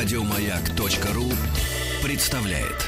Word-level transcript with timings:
Радиомаяк.ру 0.00 1.24
представляет. 2.04 2.86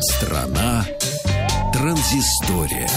Страна 0.00 0.86
транзистория. 1.72 2.88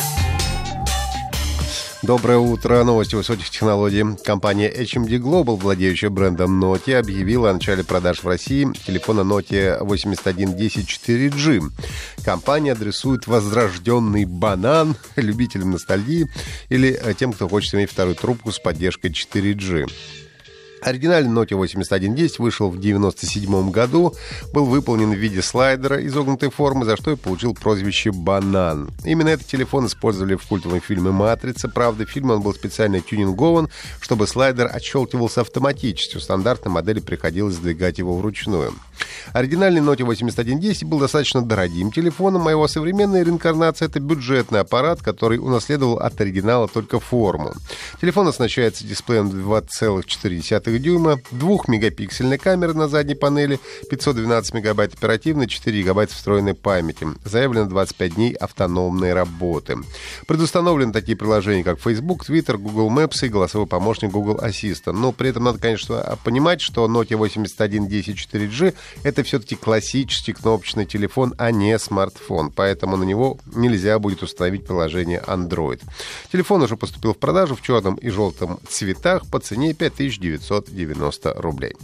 Доброе 2.04 2.40
утро. 2.40 2.84
Новости 2.84 3.14
высоких 3.14 3.52
технологий. 3.52 4.04
Компания 4.26 4.70
HMD 4.70 5.20
Global, 5.20 5.56
владеющая 5.56 6.10
брендом 6.10 6.62
Nokia, 6.62 6.98
объявила 6.98 7.52
о 7.52 7.54
начале 7.54 7.84
продаж 7.84 8.24
в 8.24 8.28
России 8.28 8.68
телефона 8.86 9.22
Nokia 9.22 9.84
8110 9.86 10.90
4G. 10.90 11.72
Компания 12.24 12.74
адресует 12.74 13.28
возрожденный 13.28 14.26
банан 14.26 14.96
любителям 15.16 15.72
ностальгии 15.72 16.28
или 16.70 17.00
тем, 17.18 17.34
кто 17.34 17.50
хочет 17.50 17.74
иметь 17.76 17.92
вторую 17.92 18.16
трубку 18.16 18.52
с 18.52 18.60
поддержкой 18.60 19.12
4G. 19.12 19.90
Оригинальный 20.82 21.32
Nokia 21.32 21.56
8110 21.58 22.40
вышел 22.40 22.68
в 22.68 22.78
1997 22.78 23.70
году, 23.70 24.16
был 24.52 24.66
выполнен 24.66 25.12
в 25.12 25.16
виде 25.16 25.42
слайдера 25.42 26.04
изогнутой 26.08 26.50
формы, 26.50 26.86
за 26.86 26.98
что 26.98 27.12
и 27.12 27.16
получил 27.16 27.54
прозвище 27.54 28.12
«Банан». 28.12 28.90
Именно 29.06 29.30
этот 29.30 29.46
телефон 29.46 29.86
использовали 29.86 30.36
в 30.36 30.48
культовом 30.48 30.82
фильме 30.82 31.12
«Матрица». 31.12 31.70
Правда, 31.70 32.06
в 32.08 32.10
фильме 32.10 32.34
он 32.34 32.42
был 32.42 32.54
специально 32.56 33.00
тюнингован, 33.00 33.70
чтобы 34.00 34.26
слайдер 34.26 34.70
отщелкивался 34.74 35.42
автоматически. 35.42 36.18
У 36.18 36.20
стандартной 36.20 36.72
модели 36.72 37.00
приходилось 37.00 37.56
сдвигать 37.56 38.00
его 38.00 38.18
вручную. 38.18 38.74
Оригинальный 39.34 39.82
Nokia 39.82 40.06
8110 40.06 40.84
был 40.84 41.00
достаточно 41.00 41.42
дорогим 41.42 41.92
телефоном, 41.92 42.48
а 42.48 42.52
его 42.52 42.68
современная 42.68 43.24
реинкарнация— 43.24 43.88
это 43.88 44.00
бюджетный 44.00 44.60
аппарат, 44.60 45.02
который 45.02 45.38
унаследовал 45.38 45.98
от 45.98 46.20
оригинала 46.20 46.68
только 46.68 47.00
форму. 47.00 47.54
Телефон 48.00 48.28
оснащается 48.28 48.86
дисплеем 48.86 49.30
2,4 49.30 50.78
дюйма, 50.78 51.20
2-мегапиксельной 51.32 52.38
камерой 52.38 52.76
на 52.76 52.88
задней 52.88 53.16
панели, 53.16 53.60
512 53.90 54.54
мегабайт 54.54 54.94
оперативной, 54.94 55.48
4 55.48 55.82
гигабайта 55.82 56.14
встроенной 56.14 56.54
памяти. 56.54 57.08
Заявлено 57.24 57.66
25 57.66 58.16
дней 58.16 58.34
автономной 58.34 59.14
работы. 59.14 59.78
Предустановлены 60.28 60.94
такие 60.94 61.18
приложения, 61.18 61.64
как 61.64 61.80
Facebook, 61.80 62.28
Twitter, 62.28 62.58
Google 62.58 62.90
Maps 62.90 63.26
и 63.26 63.30
голосовой 63.30 63.68
помощник 63.68 64.12
Google 64.12 64.40
Assistant. 64.42 64.94
Но 64.94 65.12
при 65.12 65.30
этом 65.30 65.44
надо, 65.44 65.60
конечно, 65.60 66.18
понимать, 66.24 66.62
что 66.62 66.86
Nokia 66.88 67.18
8110 67.18 68.18
4G 68.18 68.74
это 69.12 69.24
все-таки 69.24 69.56
классический 69.56 70.34
кнопочный 70.34 70.86
телефон, 70.86 71.34
а 71.38 71.52
не 71.52 71.78
смартфон, 71.78 72.52
поэтому 72.52 72.98
на 72.98 73.04
него 73.04 73.38
нельзя 73.54 74.00
будет 74.00 74.24
установить 74.24 74.66
приложение 74.66 75.22
Android. 75.28 75.82
Телефон 76.32 76.64
уже 76.64 76.78
поступил 76.78 77.14
в 77.14 77.18
продажу 77.18 77.56
в 77.56 77.62
черном 77.62 77.96
и 77.96 78.10
желтом 78.10 78.60
цветах 78.68 79.28
по 79.28 79.40
цене 79.40 79.74
5990 79.74 81.34
рублей. 81.38 81.76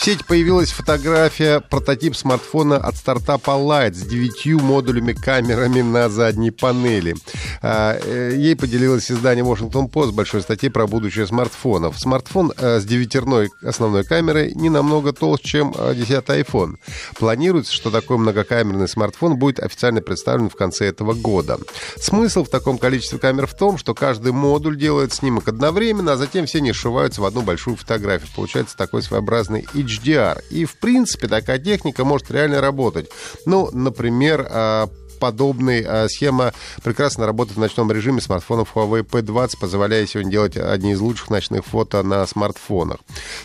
В 0.00 0.04
сети 0.06 0.24
появилась 0.26 0.72
фотография, 0.72 1.60
прототип 1.60 2.16
смартфона 2.16 2.78
от 2.78 2.96
стартапа 2.96 3.50
Light 3.50 3.92
с 3.92 4.00
девятью 4.00 4.58
модулями 4.58 5.12
камерами 5.12 5.82
на 5.82 6.08
задней 6.08 6.50
панели. 6.50 7.16
А, 7.60 7.98
э, 8.02 8.32
ей 8.34 8.56
поделилось 8.56 9.12
издание 9.12 9.44
Washington 9.44 9.90
Post 9.90 10.12
большой 10.12 10.40
статьей 10.40 10.70
про 10.70 10.86
будущее 10.86 11.26
смартфонов. 11.26 12.00
Смартфон 12.00 12.50
э, 12.56 12.80
с 12.80 12.86
девятерной 12.86 13.50
основной 13.62 14.04
камерой 14.04 14.52
не 14.54 14.70
намного 14.70 15.12
толще, 15.12 15.46
чем 15.46 15.74
10 15.74 16.10
э, 16.10 16.40
iPhone. 16.40 16.76
Планируется, 17.18 17.74
что 17.74 17.90
такой 17.90 18.16
многокамерный 18.16 18.88
смартфон 18.88 19.36
будет 19.36 19.60
официально 19.60 20.00
представлен 20.00 20.48
в 20.48 20.56
конце 20.56 20.86
этого 20.86 21.12
года. 21.12 21.58
Смысл 21.98 22.44
в 22.44 22.48
таком 22.48 22.78
количестве 22.78 23.18
камер 23.18 23.46
в 23.46 23.54
том, 23.54 23.76
что 23.76 23.92
каждый 23.92 24.32
модуль 24.32 24.78
делает 24.78 25.12
снимок 25.12 25.48
одновременно, 25.48 26.12
а 26.12 26.16
затем 26.16 26.46
все 26.46 26.56
они 26.56 26.72
сшиваются 26.72 27.20
в 27.20 27.26
одну 27.26 27.42
большую 27.42 27.76
фотографию. 27.76 28.30
Получается 28.34 28.78
такой 28.78 29.02
своеобразный 29.02 29.66
HDR. 29.90 30.42
И, 30.50 30.64
в 30.64 30.76
принципе, 30.76 31.28
такая 31.28 31.58
техника 31.58 32.04
может 32.04 32.30
реально 32.30 32.60
работать. 32.60 33.10
Ну, 33.46 33.70
например, 33.72 34.48
подобная 35.20 35.84
а, 35.86 36.08
схема 36.08 36.52
прекрасно 36.82 37.26
работает 37.26 37.56
в 37.56 37.60
ночном 37.60 37.92
режиме 37.92 38.20
смартфонов 38.20 38.74
Huawei 38.74 39.04
P20, 39.06 39.58
позволяя 39.60 40.06
сегодня 40.06 40.32
делать 40.32 40.56
одни 40.56 40.92
из 40.92 41.00
лучших 41.00 41.30
ночных 41.30 41.64
фото 41.64 42.02
на 42.02 42.26
смартфонах. 42.26 42.98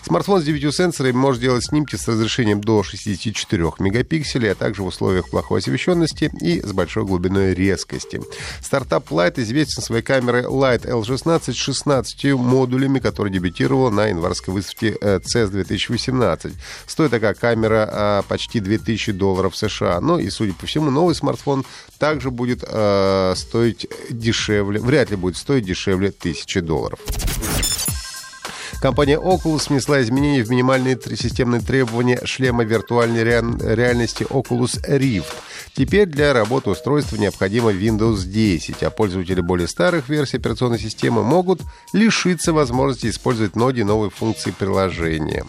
Смартфон 0.04 0.42
с 0.42 0.46
9 0.46 0.74
сенсорами 0.74 1.12
может 1.16 1.42
делать 1.42 1.66
снимки 1.66 1.96
с 1.96 2.08
разрешением 2.08 2.62
до 2.62 2.82
64 2.82 3.74
мегапикселей, 3.80 4.52
а 4.52 4.56
также 4.56 4.82
в 4.82 4.88
условиях 4.88 5.30
плохой 5.30 5.60
освещенности 5.60 6.32
и 6.42 6.62
с 6.62 6.72
большой 6.72 7.06
глубиной 7.06 7.54
резкости. 7.54 8.22
Стартап 8.62 9.12
Light 9.12 9.40
известен 9.42 9.84
своей 9.84 10.02
камерой 10.02 10.44
Light 10.44 10.86
L16 10.86 11.52
с 11.52 11.56
16 11.56 12.34
модулями, 12.36 13.00
которая 13.00 13.34
дебютировала 13.34 13.90
на 13.90 14.08
январской 14.08 14.54
выставке 14.54 14.96
CES 15.02 15.50
2018. 15.50 16.54
Стоит 16.88 17.12
такая 17.12 17.34
камера 17.34 17.90
а, 17.92 18.22
почти 18.24 18.60
2000 18.60 19.12
долларов 19.12 19.56
США. 19.56 20.00
Ну 20.00 20.18
и, 20.18 20.30
судя 20.30 20.54
по 20.54 20.66
всему, 20.66 20.90
новый 20.92 21.16
смартфон 21.16 21.65
также 22.00 22.32
будет 22.32 22.64
э, 22.68 23.34
стоить 23.36 23.88
дешевле, 24.10 24.80
вряд 24.80 25.12
ли 25.12 25.16
будет 25.16 25.38
стоить 25.38 25.66
дешевле 25.66 26.12
тысячи 26.12 26.60
долларов. 26.60 27.00
Компания 28.82 29.18
Oculus 29.18 29.70
внесла 29.70 30.02
изменения 30.02 30.44
в 30.44 30.50
минимальные 30.52 31.00
системные 31.16 31.62
требования 31.62 32.22
шлема 32.26 32.64
виртуальной 32.64 33.24
реальности 33.24 34.24
Oculus 34.24 34.80
Rift. 34.88 35.34
Теперь 35.74 36.06
для 36.06 36.34
работы 36.34 36.70
устройства 36.70 37.18
необходимо 37.18 37.72
Windows 37.72 38.26
10, 38.26 38.84
а 38.84 38.90
пользователи 38.90 39.42
более 39.42 39.68
старых 39.68 40.08
версий 40.08 40.38
операционной 40.38 40.80
системы 40.80 41.24
могут 41.24 41.62
лишиться 41.94 42.54
возможности 42.54 43.10
использовать 43.10 43.56
ноги 43.56 43.82
новые 43.82 44.12
функции 44.12 44.52
приложения. 44.52 45.46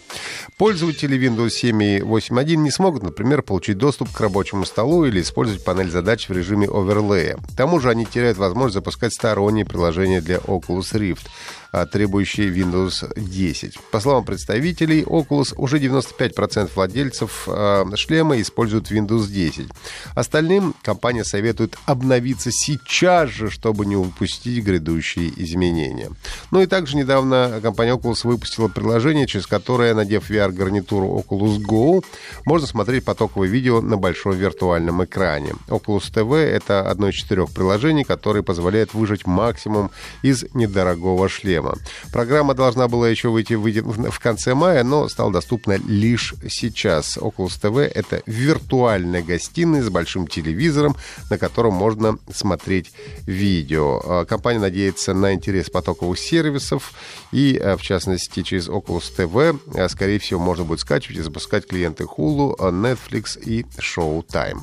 Пользователи 0.58 1.18
Windows 1.18 1.50
7 1.50 1.82
и 1.82 1.98
8.1 1.98 2.56
не 2.56 2.70
смогут, 2.70 3.02
например, 3.02 3.42
получить 3.42 3.76
доступ 3.76 4.10
к 4.10 4.18
рабочему 4.18 4.64
столу 4.64 5.04
или 5.04 5.20
использовать 5.20 5.62
панель 5.62 5.90
задач 5.90 6.30
в 6.30 6.32
режиме 6.32 6.66
оверлея. 6.66 7.36
К 7.36 7.54
тому 7.54 7.78
же 7.78 7.90
они 7.90 8.06
теряют 8.06 8.38
возможность 8.38 8.72
запускать 8.72 9.12
сторонние 9.12 9.66
приложения 9.66 10.22
для 10.22 10.36
Oculus 10.36 10.94
Rift. 10.94 11.26
А, 11.76 11.84
требующие 11.84 12.48
Windows 12.48 13.04
10. 13.20 13.78
По 13.90 14.00
словам 14.00 14.24
представителей 14.24 15.02
Oculus, 15.02 15.52
уже 15.58 15.78
95% 15.78 16.70
владельцев 16.74 17.46
а, 17.48 17.84
шлема 17.96 18.40
используют 18.40 18.90
Windows 18.90 19.26
10. 19.26 19.68
Остальным 20.14 20.74
компания 20.80 21.22
советует 21.22 21.76
обновиться 21.84 22.50
сейчас 22.50 23.28
же, 23.28 23.50
чтобы 23.50 23.84
не 23.84 23.94
упустить 23.94 24.64
грядущие 24.64 25.30
изменения. 25.36 26.12
Ну 26.50 26.62
и 26.62 26.66
также 26.66 26.96
недавно 26.96 27.60
компания 27.62 27.94
Oculus 27.94 28.20
выпустила 28.26 28.68
приложение, 28.68 29.26
через 29.26 29.46
которое, 29.46 29.92
надев 29.92 30.30
VR-гарнитуру 30.30 31.22
Oculus 31.22 31.58
Go, 31.58 32.02
можно 32.46 32.66
смотреть 32.66 33.04
потоковое 33.04 33.48
видео 33.48 33.82
на 33.82 33.98
большом 33.98 34.32
виртуальном 34.32 35.04
экране. 35.04 35.52
Oculus 35.68 36.10
TV— 36.10 36.36
это 36.38 36.88
одно 36.90 37.10
из 37.10 37.16
четырех 37.16 37.50
приложений, 37.50 38.04
которое 38.04 38.42
позволяет 38.42 38.94
выжать 38.94 39.26
максимум 39.26 39.90
из 40.22 40.46
недорогого 40.54 41.28
шлема 41.28 41.65
программа. 41.66 41.76
Программа 42.12 42.54
должна 42.54 42.88
была 42.88 43.08
еще 43.08 43.28
выйти, 43.28 43.54
в 43.54 44.18
конце 44.20 44.54
мая, 44.54 44.84
но 44.84 45.08
стала 45.08 45.32
доступна 45.32 45.78
лишь 45.86 46.34
сейчас. 46.48 47.16
Oculus 47.16 47.60
TV— 47.60 47.82
это 47.94 48.22
виртуальная 48.26 49.22
гостиная 49.22 49.82
с 49.82 49.88
большим 49.88 50.26
телевизором, 50.26 50.96
на 51.30 51.38
котором 51.38 51.74
можно 51.74 52.18
смотреть 52.32 52.92
видео. 53.26 54.00
А, 54.04 54.24
компания 54.24 54.60
надеется 54.60 55.14
на 55.14 55.34
интерес 55.34 55.70
потоковых 55.70 56.18
сервисов, 56.18 56.92
и, 57.32 57.56
а, 57.56 57.76
в 57.76 57.82
частности, 57.82 58.42
через 58.42 58.68
Oculus 58.68 59.04
TV, 59.16 59.58
а, 59.74 59.88
скорее 59.88 60.18
всего, 60.18 60.40
можно 60.40 60.64
будет 60.64 60.80
скачивать 60.80 61.18
и 61.18 61.22
запускать 61.22 61.66
клиенты 61.66 62.04
Hulu, 62.04 62.56
Netflix 62.58 63.38
и 63.40 63.62
Showtime. 63.78 64.60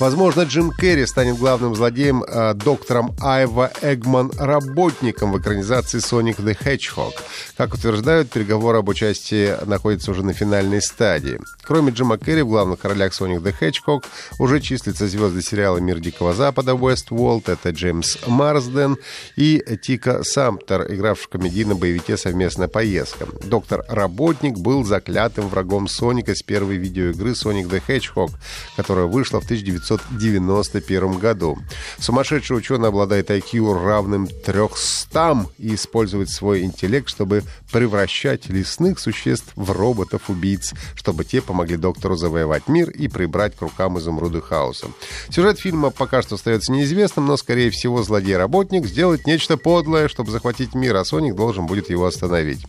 Возможно, 0.00 0.42
Джим 0.42 0.72
Керри 0.72 1.06
станет 1.06 1.38
главным 1.38 1.76
злодеем, 1.76 2.24
э, 2.24 2.54
доктором 2.54 3.14
Айва 3.20 3.70
Эгман 3.80 4.32
работником 4.36 5.30
в 5.30 5.38
экранизации 5.38 6.00
«Соник 6.00 6.40
the 6.40 6.58
Hedgehog». 6.58 7.12
Как 7.56 7.74
утверждают, 7.74 8.28
переговоры 8.28 8.78
об 8.78 8.88
участии 8.88 9.54
находятся 9.64 10.10
уже 10.10 10.24
на 10.24 10.32
финальной 10.32 10.82
стадии. 10.82 11.38
Кроме 11.62 11.92
Джима 11.92 12.18
Керри, 12.18 12.42
в 12.42 12.48
главных 12.48 12.84
ролях 12.84 13.14
«Соник 13.14 13.40
the 13.40 13.54
Hedgehog» 13.58 14.04
уже 14.40 14.60
числятся 14.60 15.06
звезды 15.06 15.42
сериала 15.42 15.78
«Мир 15.78 16.00
Дикого 16.00 16.34
Запада» 16.34 16.72
Westworld, 16.72 17.44
это 17.46 17.70
Джеймс 17.70 18.18
Марсден 18.26 18.96
и 19.36 19.64
Тика 19.80 20.24
Самптер, 20.24 20.92
игравший 20.92 21.26
в 21.26 21.28
комедийном 21.28 21.78
боевике 21.78 22.16
«Совместная 22.16 22.66
поездка». 22.66 23.28
Доктор-работник 23.44 24.58
был 24.58 24.84
заклятым 24.84 25.48
врагом 25.48 25.86
Соника 25.86 26.34
с 26.34 26.42
первой 26.42 26.78
видеоигры 26.78 27.36
«Соник 27.36 27.68
the 27.68 27.80
Hedgehog», 27.86 28.32
которая 28.76 29.06
вышла 29.06 29.40
в 29.40 29.44
1900 29.44 29.83
1991 29.84 31.18
году. 31.18 31.58
Сумасшедший 31.98 32.56
ученый 32.56 32.88
обладает 32.88 33.30
IQ 33.30 33.84
равным 33.84 34.26
300 34.26 35.46
и 35.58 35.74
использует 35.74 36.30
свой 36.30 36.62
интеллект, 36.62 37.08
чтобы 37.08 37.42
превращать 37.70 38.48
лесных 38.48 38.98
существ 38.98 39.52
в 39.56 39.70
роботов-убийц, 39.70 40.74
чтобы 40.94 41.24
те 41.24 41.40
помогли 41.40 41.76
доктору 41.76 42.16
завоевать 42.16 42.68
мир 42.68 42.90
и 42.90 43.08
прибрать 43.08 43.56
к 43.56 43.62
рукам 43.62 43.98
изумруды 43.98 44.40
хаоса. 44.40 44.88
Сюжет 45.30 45.58
фильма 45.58 45.90
пока 45.90 46.22
что 46.22 46.36
остается 46.36 46.72
неизвестным, 46.72 47.26
но, 47.26 47.36
скорее 47.36 47.70
всего, 47.70 48.02
злодей-работник 48.02 48.86
сделает 48.86 49.26
нечто 49.26 49.56
подлое, 49.56 50.08
чтобы 50.08 50.30
захватить 50.30 50.74
мир, 50.74 50.96
а 50.96 51.04
Соник 51.04 51.34
должен 51.34 51.66
будет 51.66 51.90
его 51.90 52.06
остановить. 52.06 52.64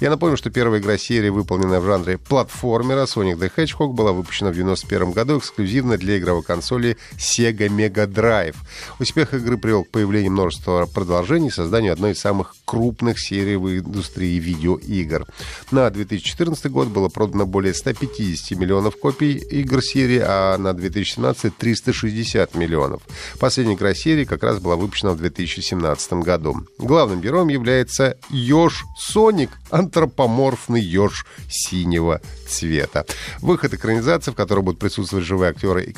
Я 0.00 0.10
напомню, 0.10 0.36
что 0.36 0.50
первая 0.50 0.80
игра 0.80 0.98
серии, 0.98 1.28
выполненная 1.28 1.80
в 1.80 1.84
жанре 1.84 2.18
платформера 2.18 3.04
Sonic 3.04 3.38
the 3.38 3.50
Hedgehog, 3.54 3.92
была 3.92 4.12
выпущена 4.12 4.50
в 4.50 4.52
1991 4.52 5.12
году 5.12 5.38
эксклюзивно 5.38 5.96
для 5.96 6.18
игровой 6.18 6.42
консоли 6.42 6.59
Sega 6.60 7.68
Mega 7.68 8.06
Drive. 8.06 8.56
Успех 8.98 9.34
игры 9.34 9.58
привел 9.58 9.84
к 9.84 9.90
появлению 9.90 10.32
множества 10.32 10.86
продолжений 10.86 11.48
и 11.48 11.50
созданию 11.50 11.92
одной 11.92 12.12
из 12.12 12.20
самых 12.20 12.54
крупных 12.64 13.18
серий 13.18 13.56
в 13.56 13.68
индустрии 13.68 14.38
видеоигр. 14.38 15.26
На 15.70 15.90
2014 15.90 16.70
год 16.70 16.88
было 16.88 17.08
продано 17.08 17.46
более 17.46 17.74
150 17.74 18.58
миллионов 18.58 18.98
копий 18.98 19.32
игр 19.32 19.82
серии, 19.82 20.22
а 20.24 20.56
на 20.58 20.72
2017 20.72 21.56
360 21.56 22.54
миллионов. 22.54 23.02
Последняя 23.38 23.74
игра 23.74 23.94
серии 23.94 24.24
как 24.24 24.42
раз 24.42 24.58
была 24.58 24.76
выпущена 24.76 25.12
в 25.12 25.16
2017 25.16 26.12
году. 26.14 26.56
Главным 26.78 27.20
героем 27.20 27.48
является 27.48 28.16
Ёж 28.30 28.84
Соник, 28.98 29.50
антропоморфный 29.70 30.80
еж 30.80 31.26
синего 31.48 32.20
цвета. 32.48 33.06
Выход 33.40 33.74
экранизации, 33.74 34.30
в 34.30 34.34
которой 34.34 34.60
будут 34.60 34.80
присутствовать 34.80 35.24
живые 35.24 35.50
актеры 35.50 35.84
и 35.84 35.92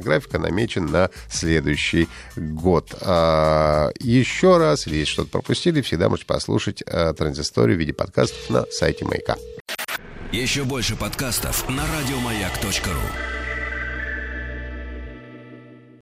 компьютерная 0.00 0.02
графика, 0.02 0.38
намечен 0.38 0.86
на 0.86 1.10
следующий 1.28 2.08
год. 2.36 2.94
А, 3.00 3.90
еще 3.98 4.58
раз, 4.58 4.86
если 4.86 5.04
что-то 5.04 5.30
пропустили, 5.30 5.80
всегда 5.80 6.08
можете 6.08 6.26
послушать 6.26 6.82
транзисторию 6.84 7.76
в 7.76 7.80
виде 7.80 7.92
подкастов 7.92 8.50
на 8.50 8.64
сайте 8.70 9.04
Маяка. 9.04 9.36
Еще 10.32 10.64
больше 10.64 10.96
подкастов 10.96 11.68
на 11.68 11.82
радиомаяк.ру 11.82 13.39